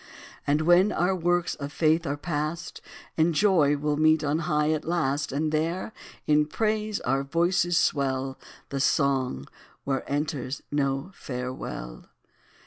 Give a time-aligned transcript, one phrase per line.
[0.47, 2.81] And when our works of faith are past,
[3.17, 5.93] In joy we 'll meet on high at last; And there,
[6.25, 9.45] in praise, our voices swell The song,
[9.83, 12.05] where enters no farewell.